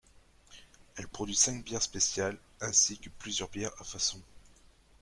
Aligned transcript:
Elle 0.95 1.07
produit 1.07 1.35
cinq 1.35 1.63
bières 1.63 1.83
spéciales 1.83 2.39
ainsi 2.59 2.97
que 2.97 3.09
plusieurs 3.19 3.49
bières 3.49 3.79
à 3.79 3.83
façon. 3.83 4.19